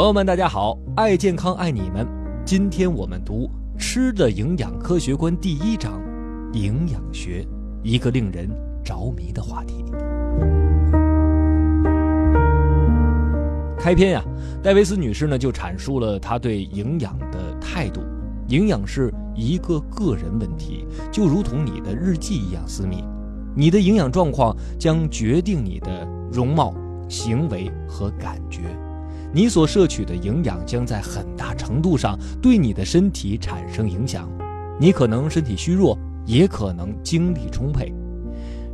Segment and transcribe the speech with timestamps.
[0.00, 2.08] 朋友们，大家好，爱健康爱你们。
[2.42, 6.00] 今天我们读《吃的营养科学观》第一章，
[6.54, 7.46] 营养学，
[7.82, 8.48] 一个令人
[8.82, 9.84] 着迷的话题。
[13.78, 14.24] 开篇呀，
[14.62, 18.00] 戴维斯女士呢就阐述了她对营养的态度：
[18.48, 23.04] 营养是一个个人问题，就如同你的日记一样私密。
[23.54, 26.72] 你的营养状况将决定你的容貌、
[27.06, 28.60] 行为和感觉。
[29.32, 34.28] 你所摄取的营养将在很大程度上对你的身体产生影响，
[34.80, 37.92] 你可能身体虚弱，也可能精力充沛。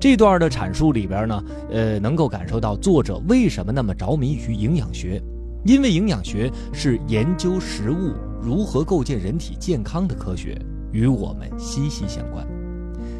[0.00, 5.20] 这段的阐述里边呢，呃，能够感受到作者为什么那么着迷于营养学，
[5.64, 10.60] 因为营养学是研究食物如何构建人体健康的科学，
[10.92, 12.46] 与我们息息相关。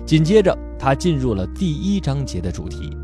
[0.04, 2.94] 紧接着，他进入了第一章节的主题。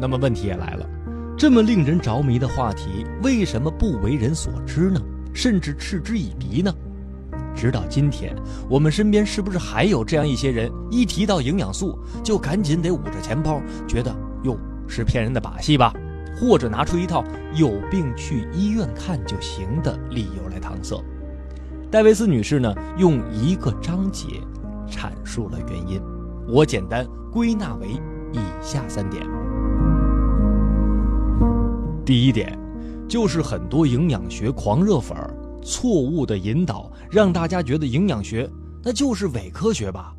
[0.00, 0.86] 那么问题也来了。
[1.36, 4.98] 这么令人着迷的话题，为什么不为人所知呢？
[5.34, 6.72] 甚至嗤之以鼻呢？
[7.54, 8.34] 直到今天，
[8.70, 14.56] 我们身边是不是还有这样一些人，一提到营养素就赶紧得捂着钱包，觉得哟
[14.88, 15.92] 是骗人的把戏吧？
[16.40, 17.22] 或者拿出一套
[17.54, 20.98] 有病去医院看就行的理由来搪塞？
[21.90, 24.26] 戴维斯女士呢，用一个章节
[24.90, 26.00] 阐述了原因，
[26.48, 27.88] 我简单归纳为
[28.32, 29.22] 以下三点。
[32.06, 32.56] 第一点，
[33.08, 38.48] 就是很多营养学狂热粉儿错误的引导，让大家觉得营养学
[38.80, 40.14] 那就是伪科学吧。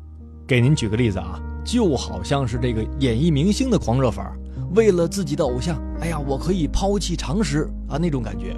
[0.46, 4.38] 给您举个例子啊，就好像是这个演艺明星的狂热粉儿，
[4.74, 8.54] 为了自己的偶像，哎呀，我可以抛弃常识啊那种感觉。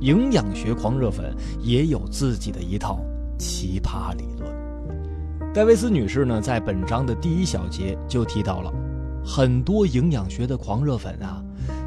[0.00, 2.98] 营养学狂热粉也有自己的一套
[3.38, 5.52] 奇葩理论。
[5.54, 8.72] 戴维斯女士呢，在本章的第一小节就提到了，
[9.24, 11.40] 很多营养学的狂热粉啊。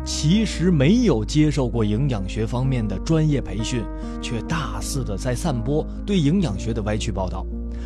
[0.09, 3.85] 其实没有接受过营养学方面的专业培训，
[4.19, 7.45] 却大肆的在散播对营养学的歪曲报道，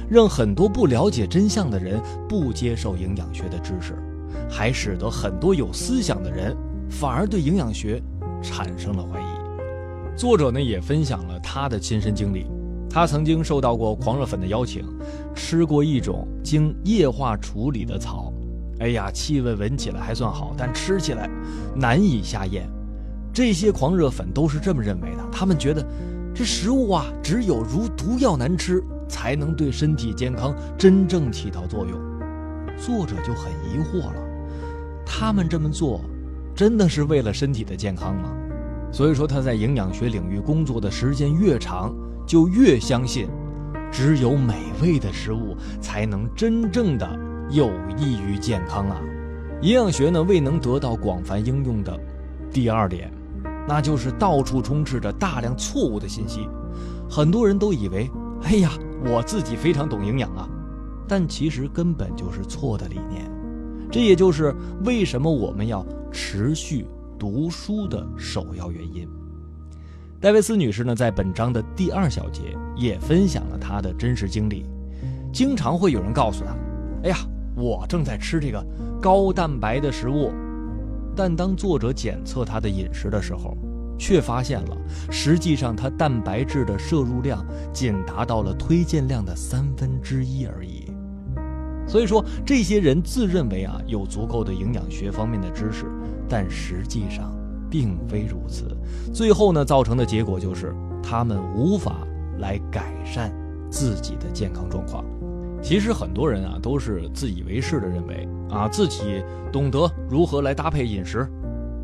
[0.10, 3.94] 让很多不了解真相的人不接受营养学的知识，
[4.50, 6.56] 还使得很多有思想的人
[6.90, 8.02] 反而对营养学
[8.42, 10.18] 产生了怀疑。
[10.18, 12.46] 作者呢也分享了他的亲身经历，
[12.90, 14.82] 他曾经受到过狂热粉的邀请，
[15.36, 18.32] 吃过一种经液化处理的草。
[18.80, 21.30] 哎呀，气味闻起来还算好，但吃起来
[21.76, 22.68] 难以下咽。
[23.32, 25.86] 这些狂热粉都是这么认为的，他们觉得
[26.34, 32.00] 这食物啊，只有如毒药难吃，才能对身体健康真正起到作用。
[32.78, 34.16] 作者就很疑惑了，
[35.06, 36.02] 他们这么做，
[36.56, 38.30] 真的是为了身体的健康吗？
[38.92, 41.92] 所以说他在营养学领域工作的时间越长，
[42.28, 43.28] 就越相信，
[43.92, 47.08] 只有美味的食物才能真正的。
[47.54, 49.00] 有益于健康啊！
[49.62, 51.96] 营养学呢未能得到广泛应用的
[52.52, 53.14] 第二点，
[53.68, 56.50] 那就是到处充斥着大量错误的信息。
[57.08, 58.10] 很多人都以为，
[58.42, 58.72] 哎呀，
[59.06, 60.50] 我自己非常懂营养啊，
[61.08, 63.30] 但其实根本就是错的理念。
[63.92, 64.52] 这也就是
[64.84, 66.88] 为什么我们要持续
[67.20, 69.08] 读书的首要原因。
[70.20, 74.66] 戴维斯女士呢，在本章的第二小节也分享了她的真实经历。
[75.32, 76.56] 经常会有人告诉她，
[77.04, 77.18] 哎呀。
[77.56, 78.66] 我正在吃这个
[79.02, 80.32] 高蛋白的食物，
[81.16, 83.56] 但当作者检测他的饮食的时候，
[83.98, 84.78] 却发现了，
[85.12, 90.92] 实际上他蛋白质的摄入量仅达到了推荐量的三分之一而已。
[91.88, 95.86] 所以说，这些人自认为啊有足够的营养学方面的知识，
[96.28, 97.36] 但实际上
[97.70, 98.76] 并非如此。
[99.14, 102.08] 最后呢，造成的结果就是他们无法
[102.40, 103.32] 来改善
[103.70, 105.04] 自己的健康状况。
[105.64, 111.26] 其实很多人啊都是自以为是的认为啊自己懂得如何来搭配饮食，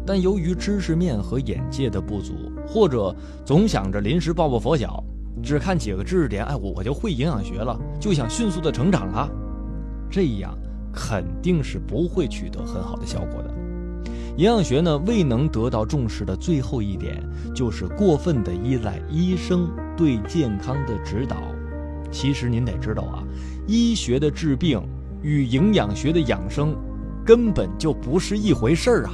[0.06, 5.02] 但由于知识面和眼界的不足，或者总想着临时抱抱佛脚，
[5.42, 9.30] 只看几个知识点，哎我我就会营养学了，就想迅速的成长了，
[10.12, 10.54] 这样
[10.94, 13.56] 肯定是不会取得很好的效果的。
[14.36, 17.24] 营养学呢未能得到重视的最后一点，
[17.56, 21.38] 就是过分的依赖医生对健康的指导。
[22.12, 23.24] 其实您得知道啊。
[23.68, 24.82] 医学的治病
[25.22, 26.76] 与营养学的养生
[27.26, 29.12] 根本就不是一回事儿啊！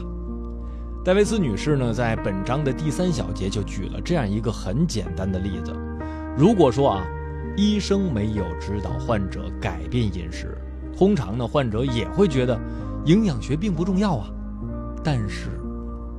[1.04, 5.76] 戴维斯女士呢，在本章的第三小节就举了这样一个很简单的例子：
[6.38, 7.06] 如果说啊，
[7.58, 10.58] 医生没有指导患者改变饮食，
[10.98, 12.60] 通常呢，患者也会觉得
[13.06, 14.30] 营养学并不重要啊。
[15.04, 15.50] 但是，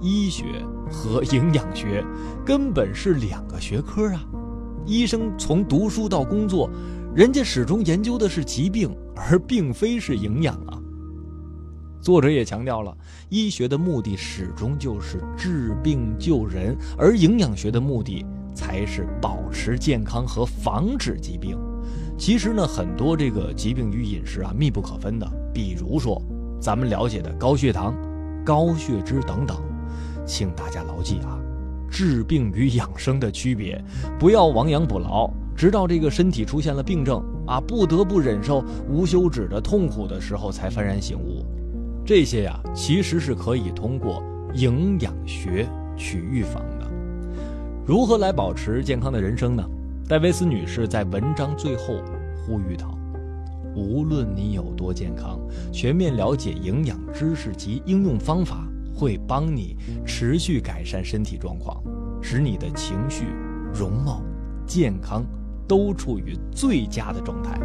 [0.00, 0.44] 医学
[0.90, 2.04] 和营养学
[2.44, 4.24] 根本是两个学科啊！
[4.86, 6.70] 医生从读书到工作。
[7.14, 10.78] 人家始终研究的是疾病，而并非是营养啊。
[12.00, 12.96] 作者也强调了，
[13.28, 18.24] 医学的目的始终就是治病救人，而营养学的目的
[18.54, 21.58] 才是保持健康和防止疾病。
[22.16, 26.22] 其实呢，很多这个疾病与饮食啊密不可分的，比如说
[26.60, 27.94] 咱们了解的高血糖、
[28.44, 29.56] 高血脂等等，
[30.26, 31.40] 请大家牢记啊，
[31.90, 33.82] 治病与养生的区别，
[34.18, 41.44] 不要亡羊补牢，直到这个身体出现了病症啊，不得不忍受无休止的痛苦的时候才幡然醒悟。
[42.04, 44.22] 这些呀，其实是可以通过
[44.54, 45.66] 营养学
[45.96, 46.86] 去预防的。
[47.86, 49.64] 如何来保持健康的人生呢？
[50.08, 51.96] 戴维斯女士在文章最后
[52.36, 52.96] 呼吁道
[53.74, 55.40] ：“无论你有多健康，
[55.72, 59.76] 全面了解营养知识及应用方法，会帮你
[60.06, 61.82] 持续改善身体状况，
[62.22, 63.26] 使你的情绪、
[63.72, 64.22] 容貌、
[64.66, 65.22] 健康
[65.68, 67.60] 都处于最佳的状态。”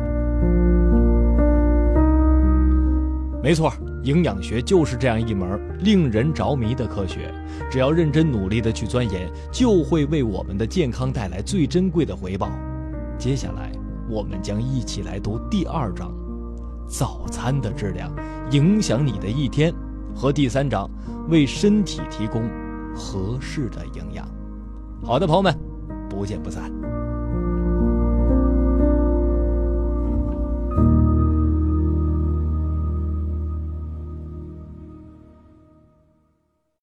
[3.42, 3.72] 没错。
[4.04, 7.32] 营养学就是这样一门令人着迷的科学，
[7.70, 12.50] 只要认真努力的去钻研，就会为我们的健康带来最珍贵的回报。
[13.20, 13.72] 接下来，
[14.10, 16.12] 我们将一起来读第二章：
[16.88, 18.12] 早餐的质量
[18.50, 19.72] 影响你的一天，
[20.16, 20.90] 和第三章：
[21.30, 22.50] 为身体提供
[22.96, 24.28] 合适的营养。
[25.04, 25.58] 好的，朋友们，
[26.10, 26.72] 不见不散。